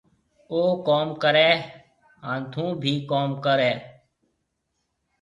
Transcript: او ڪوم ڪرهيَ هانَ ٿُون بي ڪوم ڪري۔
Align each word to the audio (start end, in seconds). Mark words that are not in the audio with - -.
او 0.51 0.61
ڪوم 0.87 1.07
ڪرهيَ 1.23 1.51
هانَ 2.25 2.39
ٿُون 2.51 2.69
بي 2.81 2.93
ڪوم 3.11 3.29
ڪري۔ 3.45 3.71